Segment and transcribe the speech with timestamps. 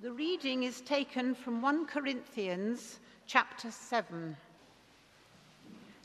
[0.00, 4.36] The reading is taken from 1 Corinthians chapter 7.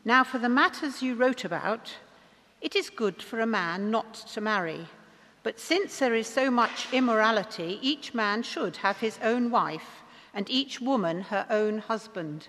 [0.06, 1.96] Now, for the matters you wrote about,
[2.62, 4.88] it is good for a man not to marry.
[5.42, 10.04] But since there is so much immorality, each man should have his own wife,
[10.34, 12.48] and each woman her own husband.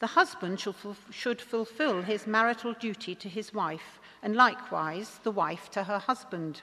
[0.00, 0.62] The husband
[1.10, 6.62] should fulfill his marital duty to his wife, and likewise the wife to her husband.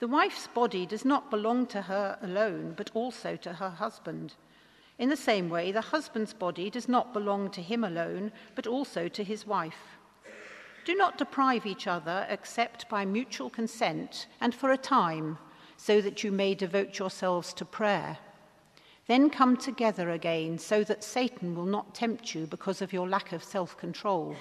[0.00, 4.34] The wife's body does not belong to her alone, but also to her husband.
[4.98, 9.08] In the same way, the husband's body does not belong to him alone, but also
[9.08, 9.96] to his wife.
[10.84, 15.38] Do not deprive each other except by mutual consent and for a time,
[15.76, 18.18] so that you may devote yourselves to prayer.
[19.06, 23.32] Then come together again, so that Satan will not tempt you because of your lack
[23.32, 24.36] of self control.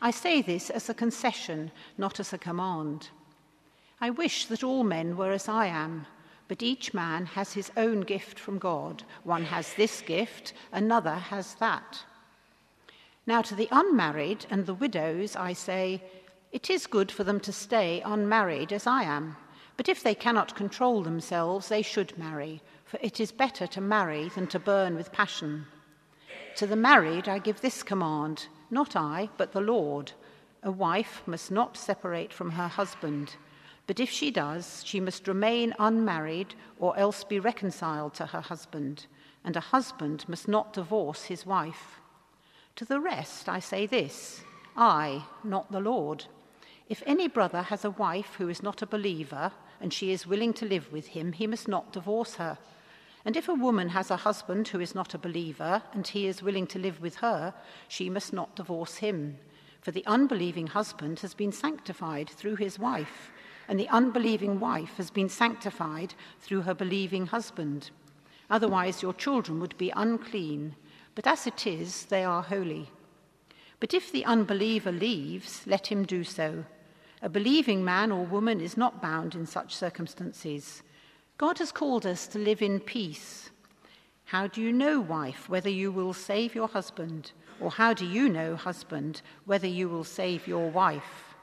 [0.00, 3.08] I say this as a concession, not as a command.
[4.04, 6.04] I wish that all men were as I am,
[6.46, 9.02] but each man has his own gift from God.
[9.22, 12.04] One has this gift, another has that.
[13.26, 16.02] Now, to the unmarried and the widows, I say,
[16.52, 19.38] it is good for them to stay unmarried as I am.
[19.78, 24.28] But if they cannot control themselves, they should marry, for it is better to marry
[24.28, 25.64] than to burn with passion.
[26.56, 30.12] To the married, I give this command not I, but the Lord.
[30.62, 33.36] A wife must not separate from her husband.
[33.86, 39.06] But if she does, she must remain unmarried or else be reconciled to her husband,
[39.44, 42.00] and a husband must not divorce his wife.
[42.76, 44.42] To the rest I say this
[44.76, 46.24] I, not the Lord.
[46.88, 50.54] If any brother has a wife who is not a believer, and she is willing
[50.54, 52.58] to live with him, he must not divorce her.
[53.26, 56.42] And if a woman has a husband who is not a believer, and he is
[56.42, 57.54] willing to live with her,
[57.88, 59.38] she must not divorce him.
[59.80, 63.30] For the unbelieving husband has been sanctified through his wife
[63.68, 67.90] and the unbelieving wife has been sanctified through her believing husband.
[68.50, 70.76] Otherwise, your children would be unclean,
[71.14, 72.90] but as it is, they are holy.
[73.80, 76.64] But if the unbeliever leaves, let him do so.
[77.22, 80.82] A believing man or woman is not bound in such circumstances.
[81.38, 83.50] God has called us to live in peace.
[84.26, 87.32] How do you know, wife, whether you will save your husband?
[87.60, 91.34] Or how do you know, husband, whether you will save your wife?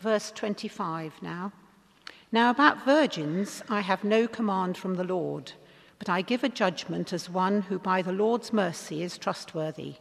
[0.00, 1.52] Verse 25 now.
[2.32, 5.52] Now, about virgins, I have no command from the Lord,
[5.98, 9.96] but I give a judgment as one who by the Lord's mercy is trustworthy.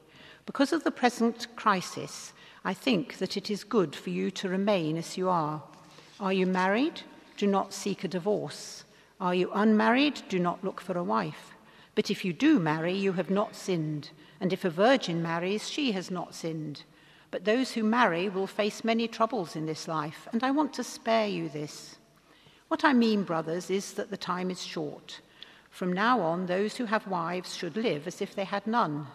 [0.46, 2.34] Because of the present crisis,
[2.64, 5.62] I think that it is good for you to remain as you are.
[6.20, 7.02] Are you married?
[7.38, 8.86] Do not seek a divorce.
[9.20, 10.22] Are you unmarried?
[10.30, 11.54] Do not look for a wife.
[11.96, 14.12] But if you do marry, you have not sinned.
[14.40, 16.84] And if a virgin marries, she has not sinned.
[17.32, 20.84] But those who marry will face many troubles in this life, and I want to
[20.84, 21.98] spare you this.
[22.70, 25.22] What I mean, brothers, is that the time is short.
[25.70, 29.08] From now on, those who have wives should live as if they had none,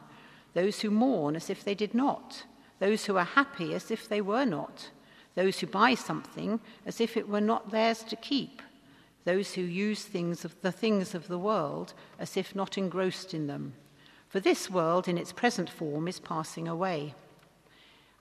[0.54, 2.44] those who mourn as if they did not,
[2.78, 4.91] those who are happy as if they were not,
[5.34, 8.62] those who buy something as if it were not theirs to keep,
[9.24, 13.47] those who use things of the things of the world as if not engrossed in
[13.47, 13.74] them.
[14.28, 17.14] For this world in its present form is passing away.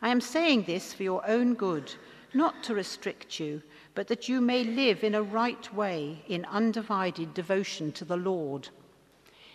[0.00, 1.92] I am saying this for your own good,
[2.32, 3.62] not to restrict you,
[3.94, 8.68] but that you may live in a right way in undivided devotion to the Lord.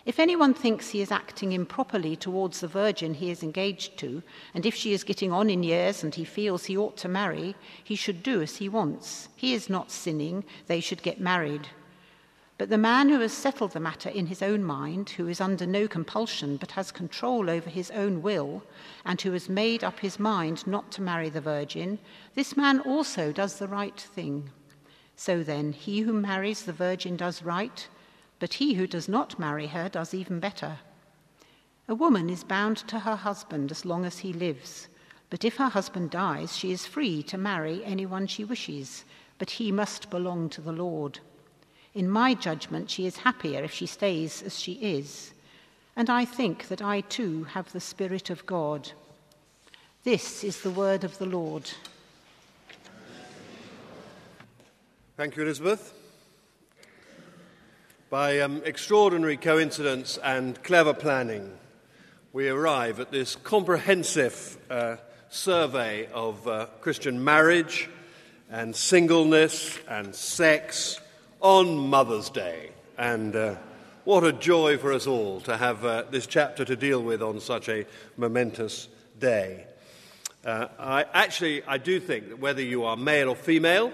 [0.04, 4.22] If anyone thinks he is acting improperly towards the virgin he is engaged to,
[4.52, 7.56] and if she is getting on in years and he feels he ought to marry,
[7.82, 9.28] he should do as he wants.
[9.34, 11.68] He is not sinning, they should get married.
[12.56, 15.66] But the man who has settled the matter in his own mind, who is under
[15.66, 18.62] no compulsion but has control over his own will,
[19.04, 21.98] and who has made up his mind not to marry the virgin,
[22.34, 24.50] this man also does the right thing.
[25.16, 27.88] So then, he who marries the virgin does right,
[28.38, 30.78] but he who does not marry her does even better.
[31.88, 34.86] A woman is bound to her husband as long as he lives,
[35.28, 39.04] but if her husband dies, she is free to marry anyone she wishes,
[39.38, 41.18] but he must belong to the Lord.
[41.94, 45.32] In my judgment, she is happier if she stays as she is.
[45.94, 48.90] And I think that I too have the Spirit of God.
[50.02, 51.70] This is the word of the Lord.
[55.16, 55.94] Thank you, Elizabeth.
[58.10, 61.52] By um, extraordinary coincidence and clever planning,
[62.32, 64.96] we arrive at this comprehensive uh,
[65.28, 67.88] survey of uh, Christian marriage
[68.50, 70.98] and singleness and sex
[71.44, 72.70] on Mother's Day.
[72.96, 73.56] And uh,
[74.04, 77.38] what a joy for us all to have uh, this chapter to deal with on
[77.38, 77.84] such a
[78.16, 78.88] momentous
[79.20, 79.66] day.
[80.42, 83.92] Uh, I, actually, I do think that whether you are male or female,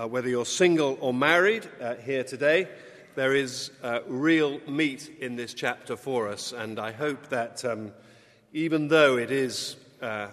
[0.00, 1.68] uh, whether you're single or married
[2.04, 2.68] here today,
[3.16, 7.92] there is uh, real meat in this chapter for us, and I hope that um,
[8.54, 10.28] even though it is uh,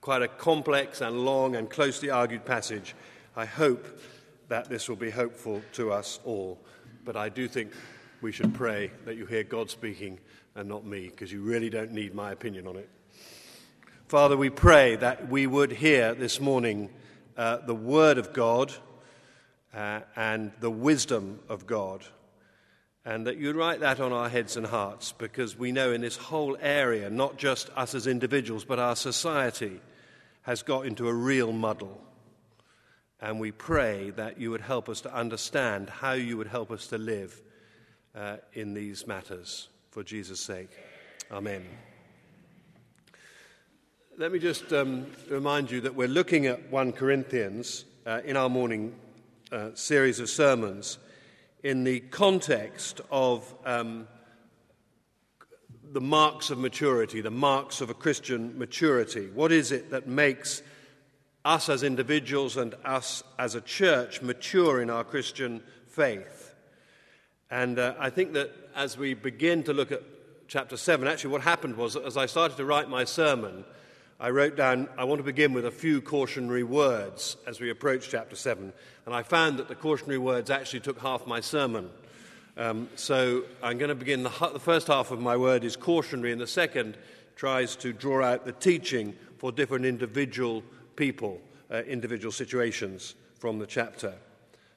[0.00, 2.94] quite a complex and long and closely argued passage,
[3.36, 3.86] I hope
[4.48, 6.58] that this will be hopeful to us all.
[7.04, 7.72] But I do think
[8.20, 10.18] we should pray that you hear God speaking
[10.54, 12.88] and not me, because you really don't need my opinion on it.
[14.08, 16.90] Father, we pray that we would hear this morning
[17.36, 18.72] uh, the word of God
[19.72, 22.04] uh, and the wisdom of God
[23.08, 26.18] and that you'd write that on our heads and hearts because we know in this
[26.18, 29.80] whole area, not just us as individuals, but our society
[30.42, 32.02] has got into a real muddle.
[33.20, 36.86] And we pray that you would help us to understand how you would help us
[36.88, 37.40] to live
[38.14, 40.70] uh, in these matters for Jesus' sake.
[41.30, 41.64] Amen.
[44.16, 48.48] Let me just um, remind you that we're looking at 1 Corinthians uh, in our
[48.48, 48.94] morning
[49.50, 50.98] uh, series of sermons
[51.62, 54.06] in the context of um,
[55.92, 59.28] the marks of maturity, the marks of a Christian maturity.
[59.34, 60.62] What is it that makes
[61.48, 66.54] us as individuals and us as a church mature in our Christian faith?
[67.50, 70.02] And uh, I think that as we begin to look at
[70.46, 73.64] chapter 7, actually, what happened was as I started to write my sermon,
[74.20, 78.10] I wrote down, I want to begin with a few cautionary words as we approach
[78.10, 78.70] chapter 7.
[79.06, 81.88] And I found that the cautionary words actually took half my sermon.
[82.58, 86.32] Um, so I'm going to begin, the, the first half of my word is cautionary,
[86.32, 86.98] and the second
[87.36, 90.62] tries to draw out the teaching for different individual
[90.98, 91.40] people,
[91.70, 94.14] uh, individual situations from the chapter.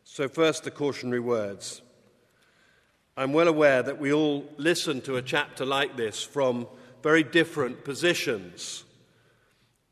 [0.03, 1.81] So, first, the cautionary words.
[3.17, 6.67] I'm well aware that we all listen to a chapter like this from
[7.01, 8.83] very different positions.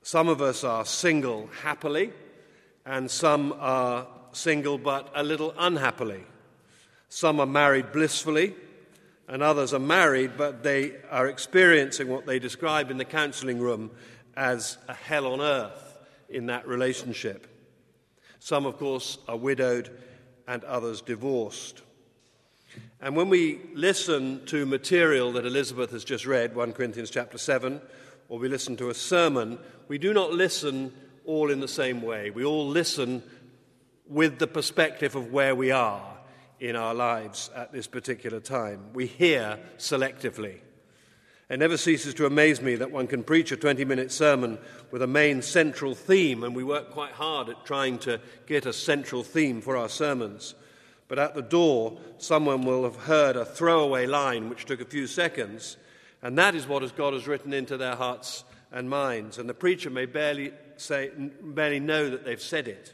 [0.04, 2.14] Some of us are single happily,
[2.86, 6.24] and some are single but a little unhappily.
[7.10, 8.56] Some are married blissfully,
[9.28, 13.90] and others are married, but they are experiencing what they describe in the counseling room
[14.38, 15.89] as a hell on earth
[16.30, 17.48] in that relationship.
[18.40, 19.90] Some, of course, are widowed,
[20.48, 21.82] and others divorced.
[23.02, 27.82] And when we listen to material that Elizabeth has just read, 1 Corinthians chapter 7,
[28.30, 30.94] or we listen to a sermon, we do not listen
[31.26, 32.30] all in the same way.
[32.30, 33.24] We all listen
[34.08, 36.18] with the perspective of where we are
[36.60, 38.92] in our lives at this particular time.
[38.94, 40.60] We hear selectively.
[41.50, 44.60] It never ceases to amaze me that one can preach a 20 minute sermon
[44.92, 48.74] with a main central theme, and we work quite hard at trying to get a
[48.74, 50.54] central theme for our sermons.
[51.08, 55.08] But at the door, someone will have heard a throwaway line which took a few
[55.08, 55.78] seconds
[56.22, 59.38] and that is what God has written into their hearts and minds.
[59.38, 61.12] And the preacher may barely, say,
[61.42, 62.94] barely know that they've said it.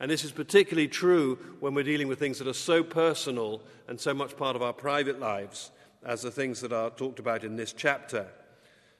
[0.00, 4.00] And this is particularly true when we're dealing with things that are so personal and
[4.00, 5.70] so much part of our private lives
[6.04, 8.26] as the things that are talked about in this chapter.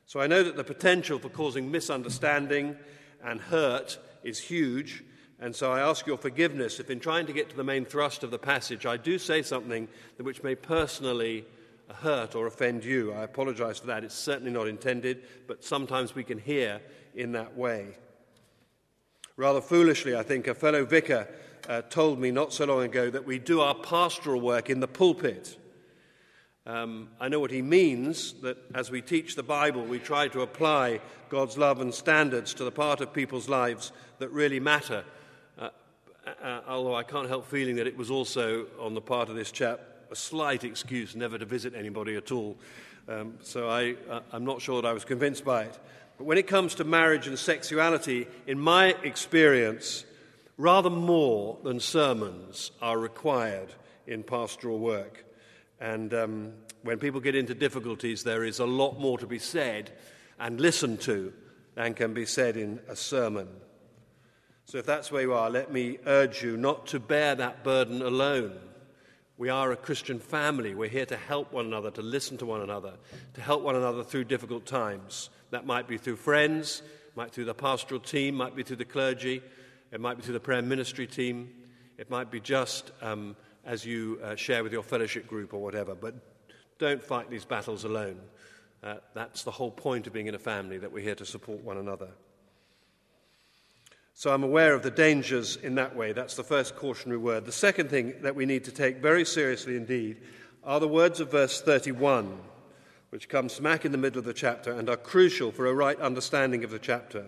[0.06, 2.76] So I know that the potential for causing misunderstanding
[3.22, 5.04] and hurt is huge.
[5.40, 8.24] And so I ask your forgiveness if, in trying to get to the main thrust
[8.24, 9.86] of the passage, I do say something
[10.18, 11.44] which may personally
[11.88, 13.12] hurt or offend you.
[13.12, 14.04] I apologize for that.
[14.04, 16.80] It's certainly not intended, but sometimes we can hear
[17.14, 17.96] in that way.
[19.36, 21.28] Rather foolishly, I think, a fellow vicar
[21.68, 24.88] uh, told me not so long ago that we do our pastoral work in the
[24.88, 25.56] pulpit.
[26.68, 30.42] Um, I know what he means that as we teach the Bible, we try to
[30.42, 35.02] apply God's love and standards to the part of people's lives that really matter.
[35.58, 35.70] Uh,
[36.26, 39.50] uh, although I can't help feeling that it was also on the part of this
[39.50, 42.58] chap a slight excuse never to visit anybody at all.
[43.08, 45.78] Um, so I, uh, I'm not sure that I was convinced by it.
[46.18, 50.04] But when it comes to marriage and sexuality, in my experience,
[50.58, 53.72] rather more than sermons are required
[54.06, 55.24] in pastoral work.
[55.80, 59.92] And um, when people get into difficulties, there is a lot more to be said
[60.38, 61.32] and listened to
[61.74, 63.48] than can be said in a sermon.
[64.64, 68.02] So, if that's where you are, let me urge you not to bear that burden
[68.02, 68.58] alone.
[69.38, 70.74] We are a Christian family.
[70.74, 72.94] We're here to help one another, to listen to one another,
[73.34, 75.30] to help one another through difficult times.
[75.50, 76.82] That might be through friends,
[77.14, 79.40] might be through the pastoral team, might be through the clergy,
[79.92, 81.50] it might be through the prayer ministry team,
[81.96, 83.36] it might be just um,
[83.68, 85.94] as you uh, share with your fellowship group or whatever.
[85.94, 86.14] But
[86.78, 88.18] don't fight these battles alone.
[88.82, 91.62] Uh, that's the whole point of being in a family, that we're here to support
[91.62, 92.08] one another.
[94.14, 96.12] So I'm aware of the dangers in that way.
[96.12, 97.44] That's the first cautionary word.
[97.44, 100.22] The second thing that we need to take very seriously indeed
[100.64, 102.38] are the words of verse 31,
[103.10, 106.00] which come smack in the middle of the chapter and are crucial for a right
[106.00, 107.26] understanding of the chapter.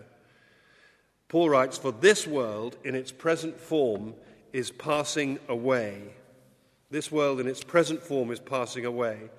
[1.29, 4.15] Paul writes, For this world in its present form
[4.53, 6.15] is passing away.
[6.91, 9.31] This world in its present form is passing away.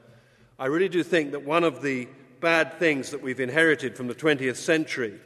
[0.58, 2.08] I really do think that one of the
[2.40, 5.20] bad things that we've inherited from the 20th century,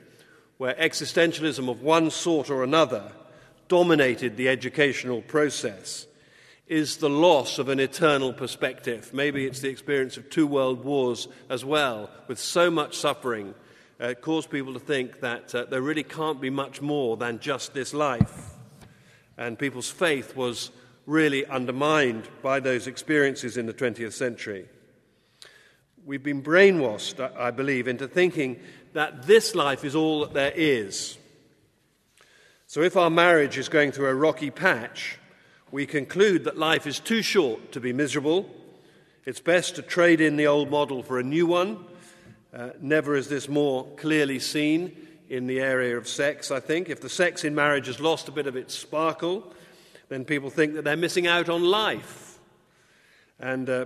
[0.57, 3.11] where existentialism of one sort or another
[3.67, 6.07] dominated the educational process,
[6.67, 9.13] is the loss of an eternal perspective.
[9.13, 13.53] Maybe it's the experience of two world wars as well, with so much suffering,
[13.99, 17.75] uh, caused people to think that uh, there really can't be much more than just
[17.75, 18.55] this life.
[19.37, 20.71] And people's faith was
[21.05, 24.67] really undermined by those experiences in the 20th century.
[26.05, 28.59] We've been brainwashed, I believe, into thinking
[28.93, 31.17] that this life is all that there is.
[32.67, 35.19] So if our marriage is going through a rocky patch,
[35.71, 38.49] we conclude that life is too short to be miserable.
[39.25, 41.85] It's best to trade in the old model for a new one.
[42.53, 44.95] Uh, never is this more clearly seen
[45.29, 46.89] in the area of sex, I think.
[46.89, 49.53] If the sex in marriage has lost a bit of its sparkle,
[50.09, 52.39] then people think that they're missing out on life.
[53.39, 53.85] And uh,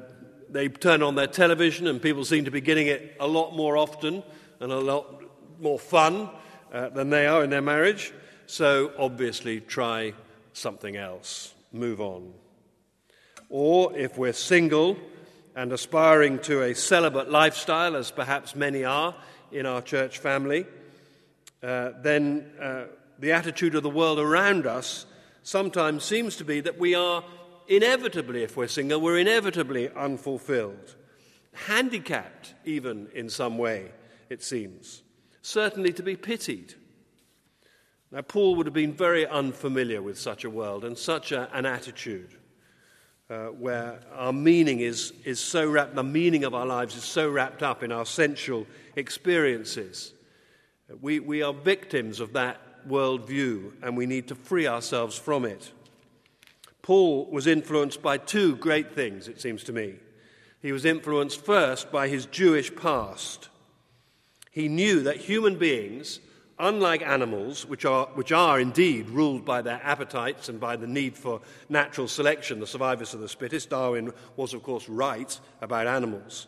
[0.50, 3.78] they turn on their television, and people seem to be getting it a lot more
[3.78, 4.24] often
[4.60, 5.24] and a lot
[5.60, 6.30] more fun
[6.74, 8.14] uh, than they are in their marriage.
[8.48, 10.14] So, obviously, try
[10.54, 11.54] something else.
[11.72, 12.34] Move on.
[13.50, 14.98] Or if we're single
[15.56, 19.16] and aspiring to a celibate lifestyle, as perhaps many are
[19.52, 20.66] in our church family,
[21.62, 22.84] uh, then uh,
[23.18, 25.06] the attitude of the world around us
[25.50, 27.24] sometimes seems to be that we are
[27.68, 30.96] inevitably, if we're single, we're inevitably unfulfilled,
[31.54, 33.92] handicapped even in some way,
[34.30, 35.02] it seems,
[35.42, 36.76] certainly to be pitied.
[38.12, 41.66] Now, Paul would have been very unfamiliar with such a world and such a, an
[41.66, 42.36] attitude.
[43.28, 47.30] Uh, where our meaning is, is so wrapped, the meaning of our lives is so
[47.30, 48.66] wrapped up in our sensual
[48.96, 50.14] experiences.
[51.00, 55.72] We, we are victims of that worldview and we need to free ourselves from it.
[56.82, 59.96] Paul was influenced by two great things, it seems to me.
[60.62, 63.50] He was influenced first by his Jewish past.
[64.52, 66.20] He knew that human beings,
[66.58, 71.16] unlike animals, which are, which are indeed ruled by their appetites and by the need
[71.16, 76.48] for natural selection, the survivors of the fittest, Darwin was, of course, right about animals.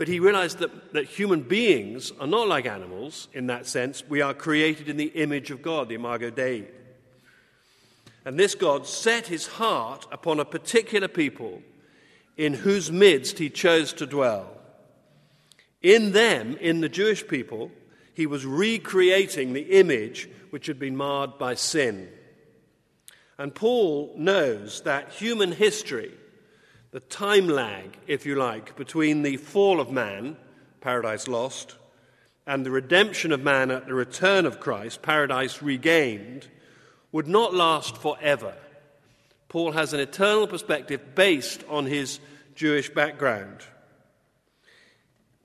[0.00, 4.02] But he realized that, that human beings are not like animals in that sense.
[4.08, 6.64] We are created in the image of God, the Imago Dei.
[8.24, 11.60] And this God set his heart upon a particular people
[12.38, 14.48] in whose midst he chose to dwell.
[15.82, 17.70] In them, in the Jewish people,
[18.14, 22.08] he was recreating the image which had been marred by sin.
[23.36, 26.14] And Paul knows that human history
[26.92, 30.36] the time lag, if you like, between the fall of man,
[30.80, 31.76] paradise lost,
[32.46, 36.48] and the redemption of man at the return of Christ, paradise regained,
[37.12, 38.54] would not last forever.
[39.48, 42.18] Paul has an eternal perspective based on his
[42.54, 43.60] Jewish background.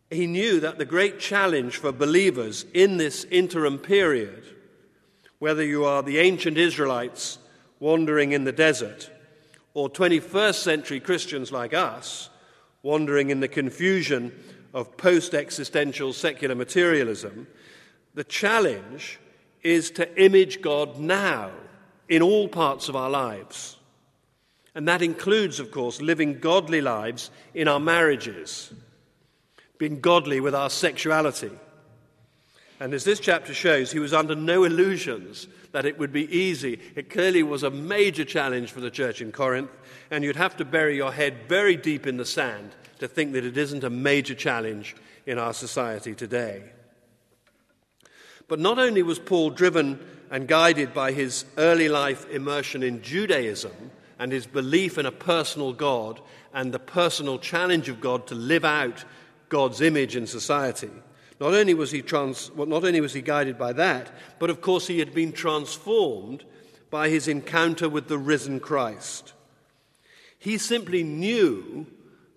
[0.10, 4.44] He knew that the great challenge for believers in this interim period,
[5.40, 7.38] whether you are the ancient Israelites
[7.80, 9.10] wandering in the desert,
[9.76, 12.30] or 21st century Christians like us
[12.82, 14.32] wandering in the confusion
[14.74, 17.48] of post existential secular materialism,
[18.14, 19.20] the challenge
[19.64, 21.52] is to image God now
[22.08, 23.78] in all parts of our lives.
[24.74, 28.74] And that includes, of course, living godly lives in our marriages,
[29.78, 31.52] being godly with our sexuality.
[32.80, 36.80] And as this chapter shows, he was under no illusions that it would be easy.
[36.96, 39.70] It clearly was a major challenge for the church in Corinth,
[40.10, 43.44] and you'd have to bury your head very deep in the sand to think that
[43.44, 46.64] it isn't a major challenge in our society today.
[48.48, 50.00] But not only was Paul driven
[50.32, 55.74] and guided by his early life immersion in Judaism and his belief in a personal
[55.74, 56.22] God
[56.54, 59.04] and the personal challenge of God to live out
[59.50, 60.92] God's image in society.
[61.40, 64.62] Not only was he, trans, well, not only was he guided by that, but of
[64.62, 66.46] course he had been transformed
[66.90, 69.34] by his encounter with the risen Christ.
[70.40, 71.88] He simply knew,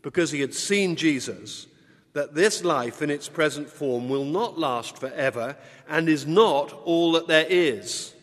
[0.03, 1.67] because he had seen Jesus,
[2.15, 5.57] that this life in its present form will not last forever
[5.89, 8.15] and is not all that there is.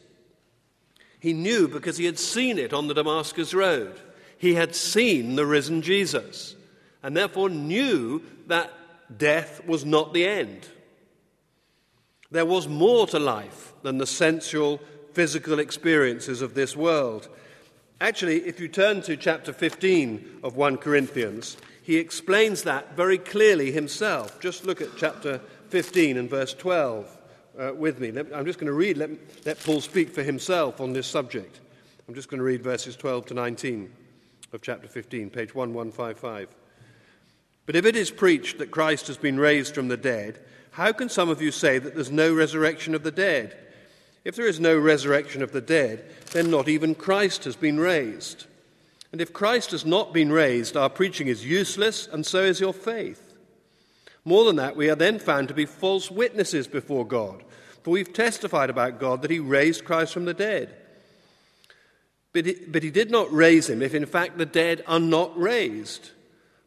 [1.19, 3.99] He knew because he had seen it on the Damascus Road.
[4.37, 6.55] He had seen the risen Jesus
[7.01, 8.71] and therefore knew that
[9.15, 10.67] death was not the end.
[12.31, 14.79] There was more to life than the sensual,
[15.13, 17.29] physical experiences of this world.
[18.01, 23.71] Actually, if you turn to chapter 15 of 1 Corinthians, he explains that very clearly
[23.71, 24.39] himself.
[24.41, 27.17] Just look at chapter 15 and verse 12
[27.57, 28.11] uh, with me.
[28.11, 29.11] Let, I'm just going to read, let,
[29.45, 31.61] let Paul speak for himself on this subject.
[32.07, 33.91] I'm just going to read verses 12 to 19
[34.51, 36.49] of chapter 15, page 1155.
[37.65, 40.39] But if it is preached that Christ has been raised from the dead,
[40.71, 43.55] how can some of you say that there's no resurrection of the dead?
[44.23, 48.45] If there is no resurrection of the dead, then not even Christ has been raised.
[49.11, 52.73] And if Christ has not been raised, our preaching is useless, and so is your
[52.73, 53.33] faith.
[54.25, 57.43] More than that, we are then found to be false witnesses before God,
[57.83, 60.75] for we've testified about God that He raised Christ from the dead.
[62.35, 65.39] But he, but he did not raise him if, in fact, the dead are not
[65.39, 66.11] raised.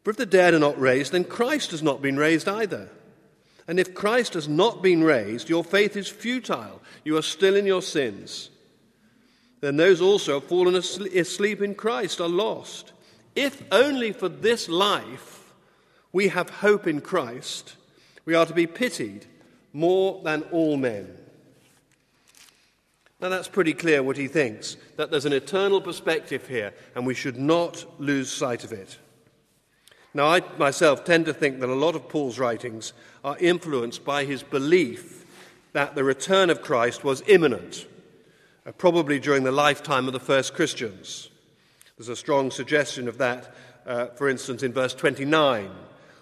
[0.09, 2.89] For if the dead are not raised, then Christ has not been raised either.
[3.67, 6.81] And if Christ has not been raised, your faith is futile.
[7.03, 8.49] You are still in your sins
[9.61, 12.93] then those also have fallen asleep in Christ are lost.
[13.35, 15.53] If only for this life
[16.11, 17.75] we have hope in Christ,
[18.25, 19.25] we are to be pitied
[19.73, 21.15] more than all men.
[23.21, 27.13] Now, that's pretty clear what he thinks that there's an eternal perspective here, and we
[27.13, 28.97] should not lose sight of it.
[30.13, 34.25] Now, I myself tend to think that a lot of Paul's writings are influenced by
[34.25, 35.25] his belief
[35.73, 37.85] that the return of Christ was imminent
[38.65, 41.29] uh, probably during the lifetime of the first Christians.
[41.97, 43.53] There's a strong suggestion of that,
[43.85, 45.69] uh, for instance, in verse 29,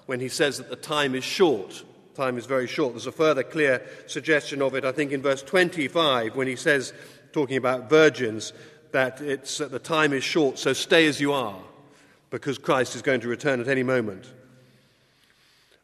[0.06, 1.84] when he says that the time is short.
[2.15, 2.94] Time is very short.
[2.94, 6.94] There's a further clear suggestion of it, I think, in verse 25, when he says,
[7.32, 8.53] talking about virgins,
[8.91, 11.60] that it's, uh, the time is short, so stay as you are,
[12.29, 14.31] because Christ is going to return at any moment.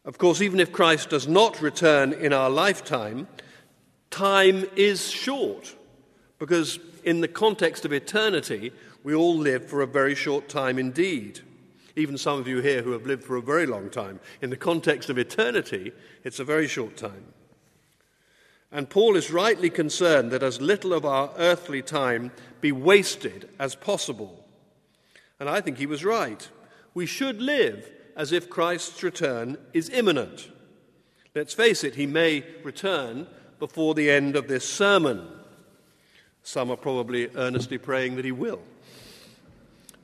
[0.06, 3.28] Of course, even if Christ does not return in our lifetime,
[4.10, 5.76] time is short.
[6.40, 11.40] Because in the context of eternity, we all live for a very short time indeed.
[11.96, 14.20] Even some of you here who have lived for a very long time.
[14.42, 17.26] In the context of eternity, it's a very short time.
[18.72, 23.76] And Paul is rightly concerned that as little of our earthly time be wasted as
[23.76, 24.43] possible.
[25.44, 26.48] And I think he was right.
[26.94, 30.50] We should live as if Christ's return is imminent.
[31.36, 33.28] Let's face it, he may return
[33.60, 35.28] before the end of this sermon.
[36.44, 38.62] Some are probably earnestly praying that he will.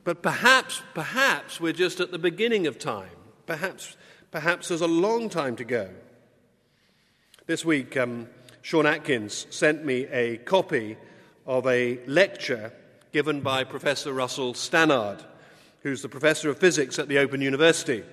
[0.04, 3.16] But perhaps, perhaps we're just at the beginning of time.
[3.46, 3.96] Perhaps,
[4.32, 5.90] perhaps there's a long time to go.
[7.46, 8.28] This week, um,
[8.62, 10.98] Sean Atkins sent me a copy
[11.46, 12.74] of a lecture
[13.12, 15.24] given by Professor Russell Stannard,
[15.82, 18.04] who's the professor of physics at the Open University.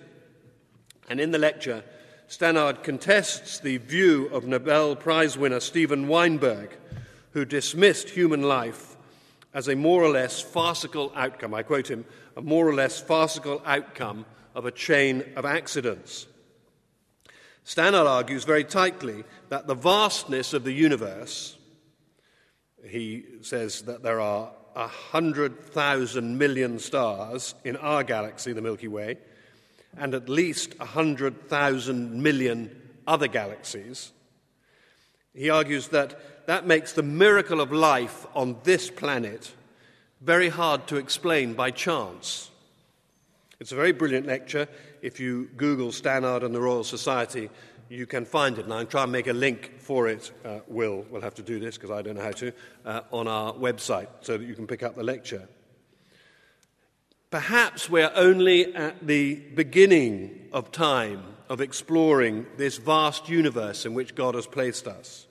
[1.09, 1.85] And in the lecture,
[2.29, 6.77] Stannard contests the view of Nobel Prize winner Steven Weinberg
[7.37, 8.97] who dismissed human life
[9.53, 11.53] as a more or less farcical outcome.
[11.53, 14.25] I quote him a more or less farcical outcome
[14.55, 16.27] of a chain of accidents.
[17.63, 21.59] Stannard argues very tightly that the vastness of the universe,
[22.87, 28.89] he says that there are a hundred thousand million stars in our galaxy, the Milky
[28.89, 29.17] Way,
[29.97, 32.71] and at least a hundred thousand million
[33.07, 34.13] other galaxies.
[35.35, 39.53] He argues that that makes the miracle of life on this planet
[40.21, 42.51] very hard to explain by chance.
[43.59, 44.69] It's a very brilliant lecture.
[45.01, 47.49] If you Google Stannard and the Royal Society,
[47.89, 48.65] you can find it.
[48.65, 51.05] And I'll try and make a link for it, uh, Will.
[51.11, 52.53] We'll have to do this because I don't know how to,
[52.85, 55.49] uh, on our website so that you can pick up the lecture.
[57.31, 64.15] Perhaps we're only at the beginning of time of exploring this vast universe in which
[64.15, 65.27] God has placed us.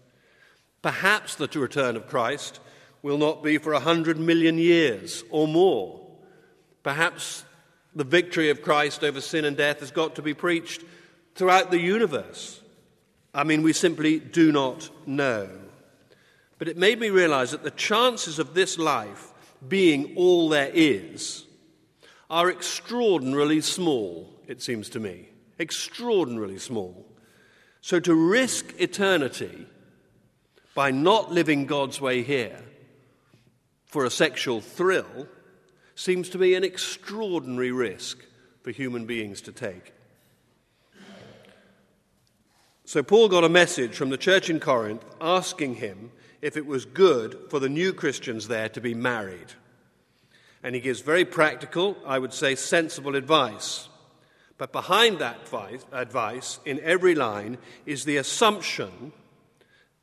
[0.82, 2.60] Perhaps the return of Christ
[3.02, 6.02] will not be for a hundred million years or more.
[6.84, 7.44] Perhaps
[7.96, 10.84] the victory of Christ over sin and death has got to be preached
[11.36, 12.62] throughout the universe.
[13.34, 15.50] I mean, we simply do not know.
[16.58, 19.34] But it made me realize that the chances of this life
[19.68, 21.46] being all there is
[22.30, 25.30] are extraordinarily small, it seems to me.
[25.60, 27.06] Extraordinarily small.
[27.82, 29.68] So to risk eternity
[30.74, 32.60] by not living God's way here
[33.86, 35.28] for a sexual thrill
[35.94, 38.20] seems to be an extraordinary risk
[38.64, 39.94] for human beings to take.
[42.88, 46.12] So, Paul got a message from the church in Corinth asking him
[46.44, 49.54] if it was good for the new Christians there to be married.
[50.62, 53.90] And he gives very practical, I would say sensible advice.
[54.60, 55.40] But behind that
[55.92, 59.12] advice, in every line, is the assumption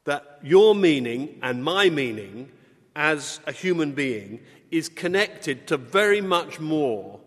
[0.03, 2.51] that your meaning and my meaning
[2.97, 4.41] as a human being
[4.73, 7.21] is connected to very much more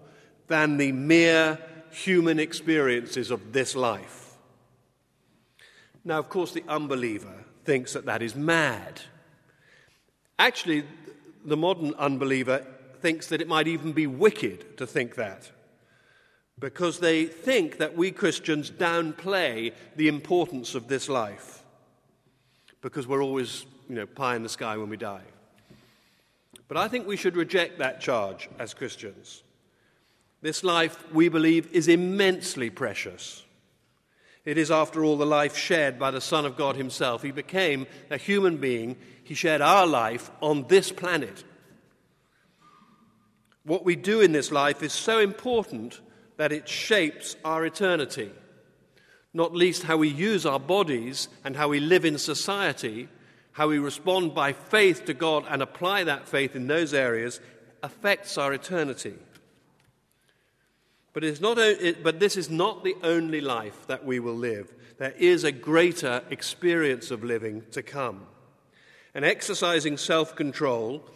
[0.48, 1.58] than the mere
[1.92, 4.25] human experiences of this life.
[6.06, 7.34] Now, of course, the unbeliever
[7.66, 9.02] thinks that that is mad.
[10.38, 10.86] Actually,
[11.44, 12.66] the modern unbeliever
[13.02, 15.52] thinks that it might even be wicked to think that
[16.60, 21.64] because they think that we Christians downplay the importance of this life
[22.82, 25.24] because we're always, you know, pie in the sky when we die.
[26.68, 29.44] But I think we should reject that charge as Christians.
[30.42, 33.45] This life, we believe, is immensely precious.
[34.46, 37.24] It is, after all, the life shared by the Son of God Himself.
[37.24, 41.44] He became a human being, He shared our life on this planet.
[43.64, 46.00] What we do in this life is so important
[46.38, 48.32] that it shapes our eternity,
[49.34, 53.10] not least how we use our bodies and how we live in society,
[53.54, 57.40] how we respond by faith to God and apply that faith in those areas
[57.82, 59.16] affects our eternity.
[61.16, 61.58] But, it's not,
[62.04, 64.74] but this is not the only life that we will live.
[64.98, 68.28] There is a greater experience of living to come.
[69.14, 71.08] And exercising self control,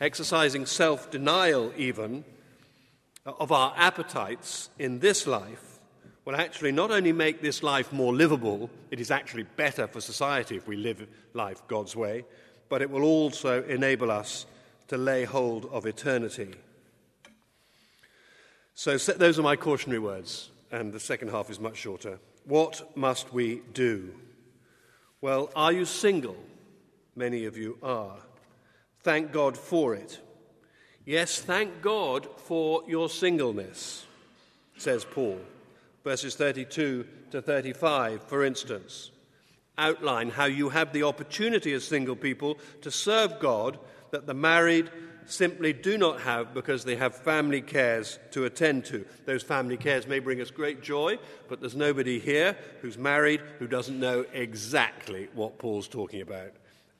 [0.00, 2.24] exercising self denial, even,
[3.26, 5.80] uh, of our appetites in this life
[6.24, 10.54] will actually not only make this life more livable, it is actually better for society
[10.54, 12.24] if we live life God's way,
[12.68, 14.46] but it will also enable us
[14.86, 16.54] to lay hold of eternity.
[18.78, 22.20] So, those are my cautionary words, and the second half is much shorter.
[22.44, 24.14] What must we do?
[25.20, 26.36] Well, are you single?
[27.16, 28.18] Many of you are.
[29.02, 30.20] Thank God for it.
[31.04, 34.06] Yes, thank God for your singleness,
[34.76, 35.40] says Paul.
[36.04, 39.10] Verses 32 to 35, for instance,
[39.76, 43.76] outline how you have the opportunity as single people to serve God
[44.12, 44.88] that the married
[45.30, 49.04] simply do not have because they have family cares to attend to.
[49.26, 53.66] Those family cares may bring us great joy, but there's nobody here who's married who
[53.66, 56.52] doesn't know exactly what Paul's talking about.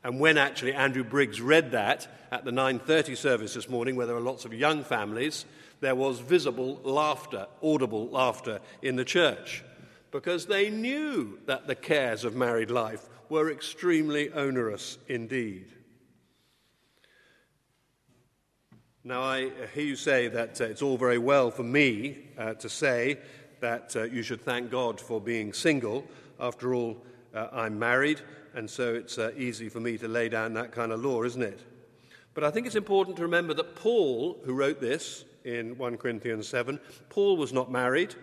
[0.05, 4.15] And when actually Andrew Briggs read that at the 9:30 service this morning where there
[4.15, 5.45] were lots of young families,
[5.81, 9.65] there was visible laughter, audible laughter in the church
[10.11, 15.67] because they knew that the cares of married life were extremely onerous indeed.
[19.05, 22.69] Now, I hear you say that uh, it's all very well for me uh, to
[22.69, 23.19] say
[23.61, 26.05] that uh, you should thank God for being single.
[26.41, 26.97] After all,
[27.35, 28.21] uh, I'm married
[28.55, 31.43] and so it's uh, easy for me to lay down that kind of law, isn't
[31.43, 31.61] it?
[32.35, 36.49] But I think it's important to remember that Paul, who wrote this in 1 Corinthians
[36.49, 38.17] 7, Paul was not married,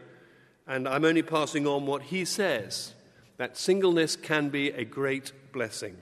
[0.68, 2.94] and I'm only passing on what he says
[3.38, 5.96] that singleness can be a great blessing.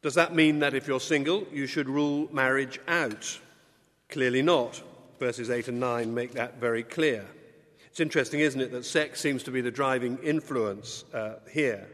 [0.00, 3.40] Does that mean that if you're single, you should rule marriage out?
[4.08, 4.80] Clearly not.
[5.18, 7.26] Verses 8 and 9 make that very clear.
[7.88, 11.88] It's interesting, isn't it, that sex seems to be the driving influence uh, here.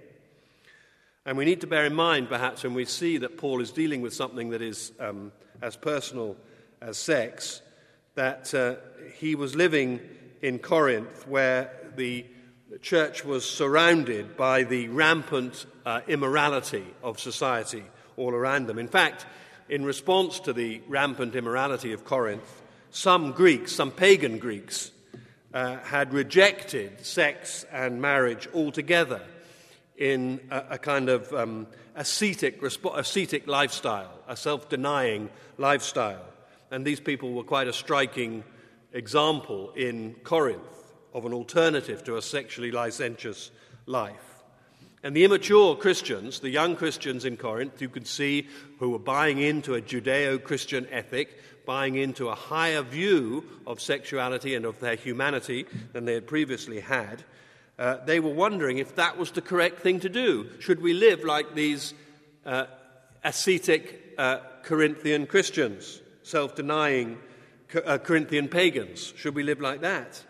[1.25, 4.03] And we need to bear in mind, perhaps, when we see that Paul is dealing
[4.03, 6.37] with something that is um, as personal
[6.83, 7.63] as sex,
[8.17, 8.75] that uh,
[9.17, 10.01] he was living
[10.43, 12.27] in Corinth where the
[12.83, 17.85] church was surrounded by the rampant uh, immorality of society
[18.17, 18.79] all around them.
[18.79, 19.27] In fact,
[19.69, 24.91] in response to the rampant immorality of Corinth, some Greeks, some pagan Greeks,
[25.53, 29.23] uh, had rejected sex and marriage altogether
[29.97, 36.25] in a, a kind of um, ascetic, ascetic lifestyle, a self denying lifestyle.
[36.71, 38.43] And these people were quite a striking
[38.93, 43.51] example in Corinth of an alternative to a sexually licentious
[43.87, 44.34] life.
[45.05, 49.39] And the immature Christians, the young Christians in Corinth, you could see who were buying
[49.39, 54.95] into a Judeo Christian ethic, buying into a higher view of sexuality and of their
[54.97, 57.23] humanity than they had previously had,
[57.79, 60.49] uh, they were wondering if that was the correct thing to do.
[60.61, 61.93] Should we live like these
[62.47, 62.65] uh,
[63.23, 67.19] ascetic uh, Corinthian Christians, self denying
[67.85, 69.13] uh, Corinthian pagans?
[69.17, 70.23] Should we live like that?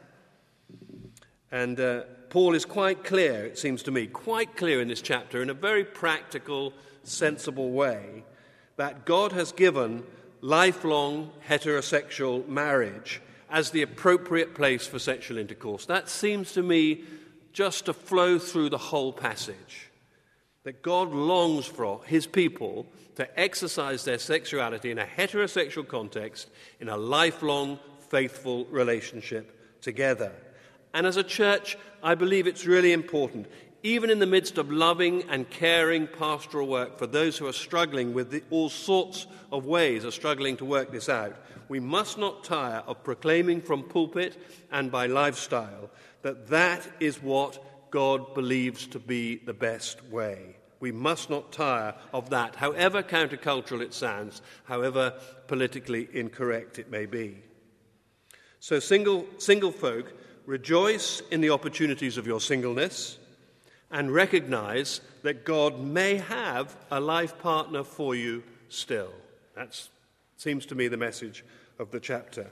[1.53, 2.03] And uh,
[2.35, 5.55] Paul is quite clear, it seems to me, quite clear in this chapter, in a
[5.55, 6.73] very practical,
[7.05, 8.25] sensible way,
[8.75, 10.03] that God has given
[10.41, 15.87] lifelong heterosexual marriage as the appropriate place for sexual intercourse.
[15.87, 17.05] That seems to me
[17.53, 19.93] just to flow through the whole passage.
[20.65, 26.49] that God longs for his people to exercise their sexuality in a heterosexual context
[26.81, 30.33] in a lifelong, faithful relationship together.
[30.95, 33.49] And as a church, I believe it's really important,
[33.83, 38.15] even in the midst of loving and caring pastoral work for those who are struggling
[38.15, 41.37] with the, all sorts of ways of struggling to work this out,
[41.69, 45.91] we must not tire of proclaiming from pulpit and by lifestyle
[46.23, 50.57] that that is what God believes to be the best way.
[50.81, 55.15] We must not tire of that, however countercultural it sounds, however
[55.49, 57.43] politically incorrect it may be.
[58.61, 60.13] So, single, single folk,
[60.47, 63.19] rejoice in the opportunities of your singleness
[63.91, 69.13] and recognize that God may have a life partner for you still.
[69.55, 69.81] That
[70.37, 71.45] seems to me the message
[71.79, 72.51] of the chapter.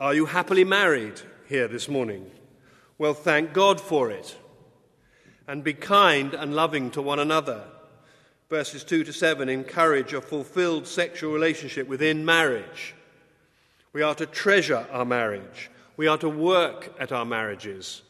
[0.00, 2.30] Are you happily married here this morning?
[2.96, 4.36] Well, thank God for it.
[5.46, 7.64] And be kind and loving to one another.
[8.48, 12.94] Verses 2 to 7 encourage a fulfilled sexual relationship within marriage.
[13.92, 15.70] We are to treasure our marriage.
[15.96, 18.02] We are to work at our marriages.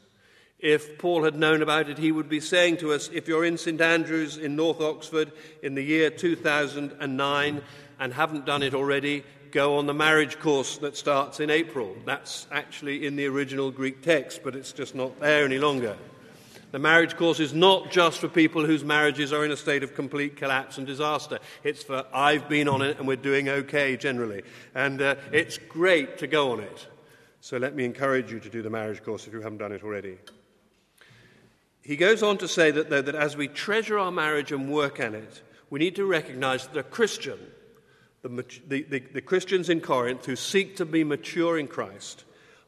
[0.58, 3.58] If Paul had known about it, he would be saying to us if you're in
[3.58, 5.30] St Andrews in North Oxford
[5.62, 7.62] in the year 2009
[8.00, 11.94] and haven't done it already, go on the marriage course that starts in April.
[12.06, 15.96] That's actually in the original Greek text, but it's just not there any longer.
[16.72, 19.94] The marriage course is not just for people whose marriages are in a state of
[19.94, 21.38] complete collapse and disaster.
[21.62, 24.42] It's for I've been on it and we're doing okay generally.
[24.74, 26.86] And uh, it's great to go on it.
[27.44, 29.84] So let me encourage you to do the marriage course if you haven't done it
[29.84, 30.16] already.
[31.82, 34.98] He goes on to say that, though, that as we treasure our marriage and work
[34.98, 37.38] at it, we need to recognize that a Christian
[38.22, 42.24] the, the, the, Christians in Corinth who seek to be mature in Christ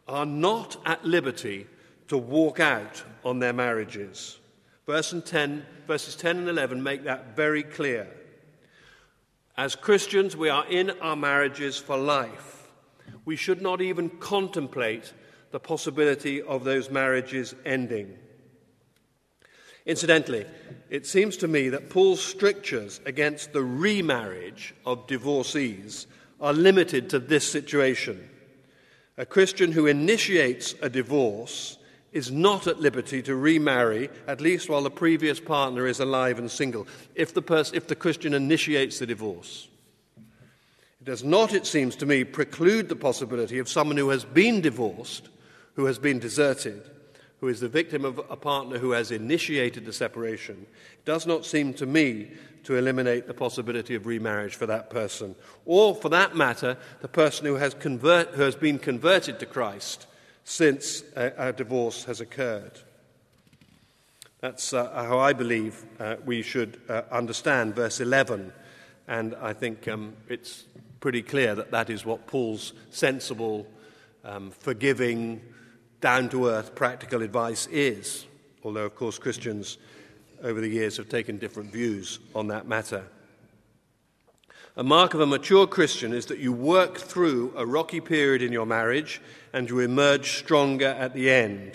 [0.06, 1.66] are not at liberty
[2.08, 4.38] to walk out on their marriages.
[4.84, 8.06] Verse 10, verses 10 and 11 make that very clear.
[9.56, 12.55] As Christians, we are in our marriages for life.
[13.24, 15.12] We should not even contemplate
[15.50, 18.16] the possibility of those marriages ending.
[19.86, 20.44] Incidentally,
[20.90, 26.08] it seems to me that Paul's strictures against the remarriage of divorcees
[26.40, 28.28] are limited to this situation.
[29.16, 31.78] A Christian who initiates a divorce
[32.12, 36.50] is not at liberty to remarry, at least while the previous partner is alive and
[36.50, 39.68] single, if the, pers- if the Christian initiates the divorce.
[41.06, 45.28] Does not, it seems to me, preclude the possibility of someone who has been divorced,
[45.74, 46.82] who has been deserted,
[47.38, 50.66] who is the victim of a partner who has initiated the separation,
[51.04, 52.32] does not seem to me
[52.64, 55.36] to eliminate the possibility of remarriage for that person.
[55.64, 60.08] Or, for that matter, the person who has, convert, who has been converted to Christ
[60.42, 62.80] since a, a divorce has occurred.
[64.40, 68.52] That's uh, how I believe uh, we should uh, understand verse 11.
[69.06, 70.64] And I think um, it's
[71.00, 73.66] pretty clear that that is what Paul's sensible,
[74.24, 75.40] um, forgiving,
[76.00, 78.26] down to earth practical advice is,
[78.64, 79.78] although, of course, Christians
[80.42, 83.04] over the years have taken different views on that matter.
[84.78, 88.52] A mark of a mature Christian is that you work through a rocky period in
[88.52, 89.22] your marriage
[89.54, 91.72] and you emerge stronger at the end.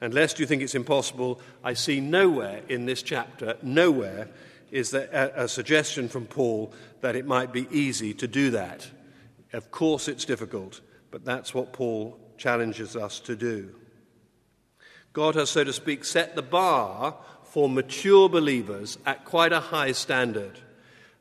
[0.00, 4.28] And lest you think it's impossible, I see nowhere in this chapter, nowhere
[4.72, 8.90] is a suggestion from Paul that it might be easy to do that.
[9.52, 10.80] Of course, it's difficult,
[11.10, 13.74] but that's what Paul challenges us to do.
[15.12, 19.92] God has, so to speak, set the bar for mature believers at quite a high
[19.92, 20.58] standard.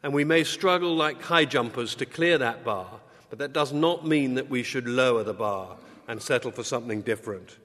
[0.02, 4.08] And we may struggle like high jumpers to clear that bar, but that does not
[4.08, 5.76] mean that we should lower the bar
[6.08, 7.58] and settle for something different.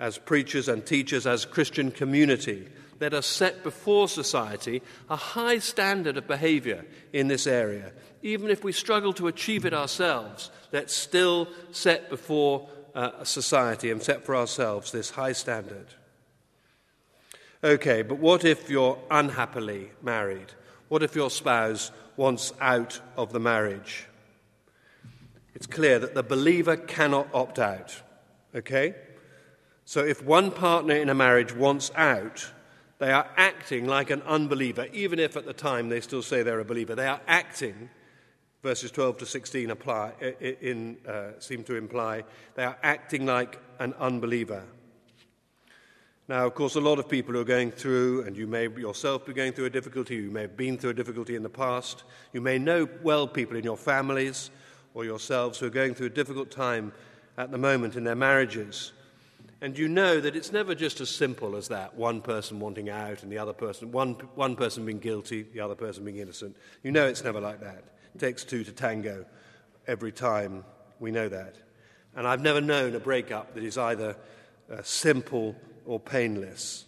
[0.00, 2.66] As preachers and teachers, as Christian community,
[3.04, 7.92] let us set before society a high standard of behavior in this area.
[8.22, 14.02] Even if we struggle to achieve it ourselves, let's still set before uh, society and
[14.02, 15.88] set for ourselves this high standard.
[17.62, 20.52] Okay, but what if you're unhappily married?
[20.88, 24.06] What if your spouse wants out of the marriage?
[25.54, 28.00] It's clear that the believer cannot opt out.
[28.54, 28.94] Okay?
[29.84, 32.50] So if one partner in a marriage wants out,
[33.04, 36.60] they are acting like an unbeliever, even if at the time they still say they're
[36.60, 36.94] a believer.
[36.94, 37.90] They are acting
[38.62, 43.92] verses 12 to 16 apply, in, uh, seem to imply they are acting like an
[44.00, 44.62] unbeliever.
[46.28, 49.26] Now, of course, a lot of people who are going through, and you may yourself
[49.26, 52.04] be going through a difficulty, you may have been through a difficulty in the past,
[52.32, 54.48] you may know well people in your families
[54.94, 56.90] or yourselves who are going through a difficult time
[57.36, 58.94] at the moment in their marriages.
[59.64, 63.22] And you know that it's never just as simple as that one person wanting out
[63.22, 66.54] and the other person, one, one person being guilty, the other person being innocent.
[66.82, 67.82] You know it's never like that.
[68.14, 69.24] It takes two to tango
[69.86, 70.66] every time.
[71.00, 71.56] We know that.
[72.14, 74.18] And I've never known a breakup that is either
[74.70, 76.84] uh, simple or painless.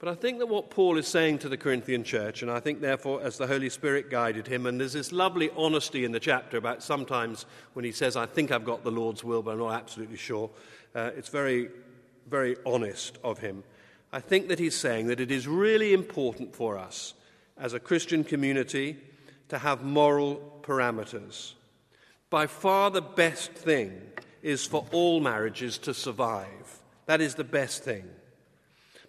[0.00, 2.80] But I think that what Paul is saying to the Corinthian church, and I think
[2.80, 6.56] therefore as the Holy Spirit guided him, and there's this lovely honesty in the chapter
[6.56, 9.74] about sometimes when he says, I think I've got the Lord's will, but I'm not
[9.74, 10.50] absolutely sure.
[10.94, 11.68] Uh, it's very,
[12.28, 13.62] very honest of him.
[14.12, 17.14] I think that he's saying that it is really important for us
[17.56, 18.96] as a Christian community
[19.48, 21.52] to have moral parameters.
[22.30, 24.00] By far the best thing
[24.42, 26.80] is for all marriages to survive.
[27.06, 28.04] That is the best thing.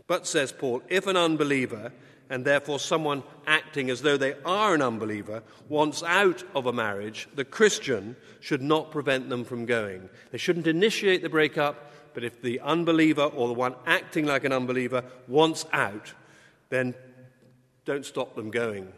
[0.08, 1.92] But, says Paul, if an unbeliever,
[2.30, 7.28] and therefore someone acting as though they are an unbeliever, wants out of a marriage,
[7.36, 10.10] the Christian should not prevent them from going.
[10.32, 14.52] They shouldn't initiate the breakup, but if the unbeliever or the one acting like an
[14.52, 16.14] unbeliever wants out,
[16.70, 16.94] then
[17.86, 18.94] don't stop them going.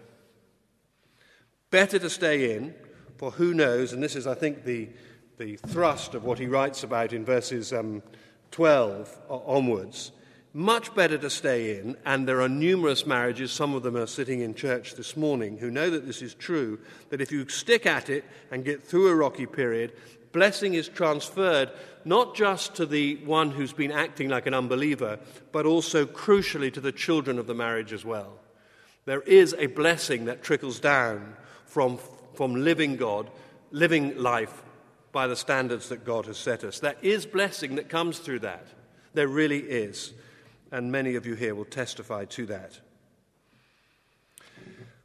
[1.69, 2.75] Better to stay in,
[3.17, 4.89] for who knows, and this is, I think, the,
[5.37, 8.03] the thrust of what he writes about in verses um,
[8.51, 10.11] 12 onwards
[10.53, 14.41] much better to stay in, and there are numerous marriages, some of them are sitting
[14.41, 16.77] in church this morning, who know that this is true,
[17.09, 19.93] that if you stick at it and get through a rocky period,
[20.33, 21.69] blessing is transferred
[22.03, 25.19] not just to the one who's been acting like an unbeliever,
[25.51, 28.33] but also crucially to the children of the marriage as well.
[29.05, 31.35] There is a blessing that trickles down
[31.65, 31.97] from,
[32.35, 33.29] from living God,
[33.71, 34.63] living life
[35.11, 36.79] by the standards that God has set us.
[36.79, 38.67] There is blessing that comes through that.
[39.13, 40.13] There really is
[40.71, 42.79] and many of you here will testify to that.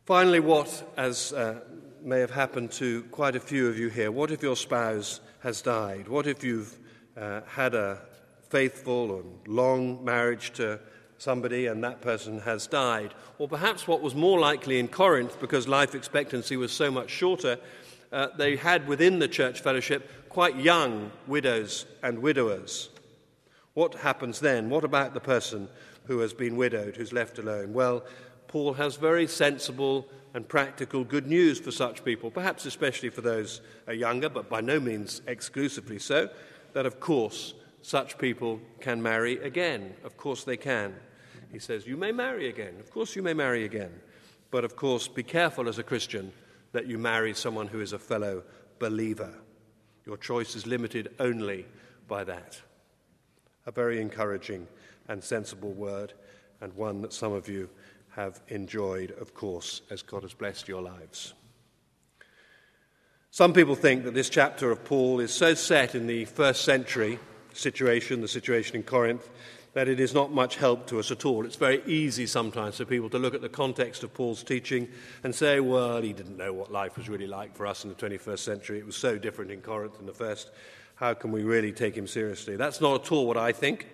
[0.05, 1.61] Finally, what, as uh,
[2.01, 5.61] may have happened to quite a few of you here, what if your spouse has
[5.61, 6.07] died?
[6.07, 6.79] What if you've
[7.17, 8.01] uh, had a
[8.49, 10.79] faithful and long marriage to
[11.19, 13.15] somebody and that person has died?
[13.39, 17.59] Or perhaps what was more likely in Corinth, because life expectancy was so much shorter,
[18.13, 22.91] uh, they had within the church fellowship quite young widows and widowers.
[23.77, 24.71] What happens then?
[24.71, 25.69] What about the person
[26.05, 27.75] who has been widowed, who's left alone?
[27.75, 28.07] Well,
[28.49, 33.61] Paul has very sensible and practical good news for such people, perhaps especially for those
[33.87, 36.31] younger, but by no means exclusively so,
[36.73, 39.93] that of course such people can marry again.
[40.05, 40.95] Of course they can.
[41.53, 42.77] He says, You may marry again.
[42.81, 43.93] Of course you may marry again.
[44.51, 46.33] But of course, be careful as a Christian
[46.73, 48.43] that you marry someone who is a fellow
[48.79, 49.35] believer.
[50.07, 51.67] Your choice is limited only
[52.09, 52.59] by that
[53.67, 54.67] a very encouraging
[55.09, 56.13] and sensible word,
[56.61, 57.69] and one that some of you
[58.15, 61.35] have enjoyed, of course, as God has blessed your lives.
[63.31, 67.19] Some people think that this chapter of Paul is so set in the first century
[67.53, 69.29] situation, the situation in Corinth,
[69.75, 71.45] that it is not much help to us at all.
[71.45, 74.89] It's very easy sometimes for people to look at the context of Paul's teaching
[75.23, 77.97] and say, well, he didn't know what life was really like for us in the
[77.97, 78.79] 21st century.
[78.79, 80.51] It was so different in Corinth in the first
[80.97, 82.57] how can we really take him seriously?
[82.57, 83.87] That's not at all what I think.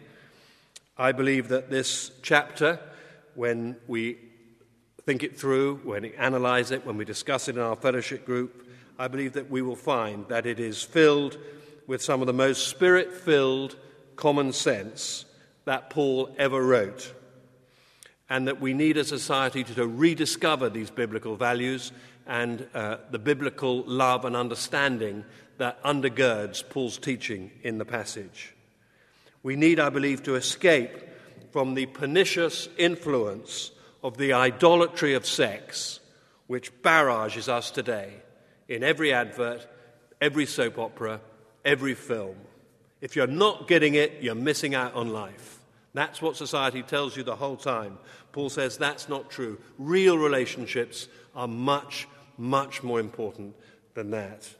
[0.97, 2.79] I believe that this chapter,
[3.35, 4.19] when we
[5.05, 8.69] think it through, when we analyze it, when we discuss it in our fellowship group,
[9.01, 11.39] I believe that we will find that it is filled
[11.89, 13.77] with some of the most spirit filled
[14.15, 15.25] common sense
[15.65, 17.13] that Paul ever wrote.
[18.31, 21.91] And that we need a society to, to rediscover these biblical values
[22.27, 25.25] and uh, the biblical love and understanding
[25.63, 28.53] that undergirds Paul's teaching in the passage.
[29.45, 30.91] We need, I believe, to escape
[31.53, 33.71] from the pernicious influence
[34.03, 36.01] of the idolatry of sex,
[36.49, 38.13] which barrages us today
[38.69, 39.65] in every advert,
[40.21, 41.21] every soap opera,
[41.65, 42.35] every film.
[43.01, 45.61] If you're not getting it, you're missing out on life.
[45.95, 47.99] That's what society tells you the whole time.
[48.33, 49.61] Paul says that's not true.
[49.79, 53.55] Real relationships are much, much more important
[53.95, 54.53] than that.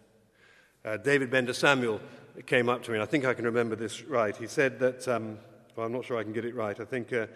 [0.85, 2.01] Uh, David Bender Samuel
[2.47, 4.37] came up to me, and I think I can remember this right.
[4.37, 5.39] He said that, um,
[5.77, 6.79] well, I'm not sure I can get it right.
[6.79, 7.27] I think uh,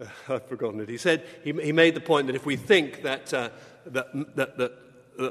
[0.00, 0.88] uh, I've forgotten it.
[0.88, 3.50] He said, he, he, made the point that if we think that, uh,
[3.86, 4.72] that, that, that,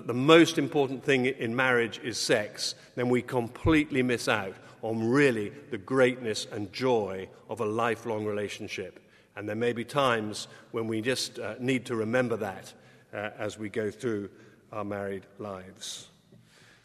[0.07, 5.53] the most important thing in marriage is sex, then we completely miss out on really
[5.71, 8.99] the greatness and joy of a lifelong relationship.
[9.37, 12.73] And there may be times when we just uh, need to remember that
[13.13, 14.29] uh, as we go through
[14.73, 16.09] our married lives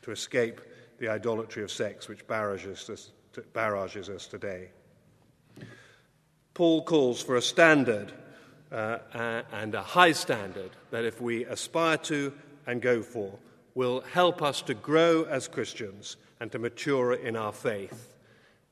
[0.02, 0.60] to escape
[0.98, 3.10] the idolatry of sex which barrages us,
[3.52, 4.68] barrages us today.
[6.54, 8.12] Paul calls for a standard
[8.70, 8.98] uh,
[9.52, 12.32] and a high standard that if we aspire to
[12.66, 13.38] and go for,
[13.74, 18.14] will help us to grow as Christians and to mature in our faith.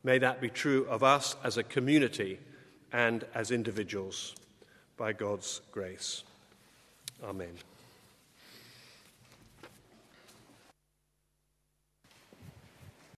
[0.03, 2.39] May that be true of us as a community
[2.93, 4.35] and as individuals
[4.97, 6.25] by God's grace.
[7.23, 7.70] Amen.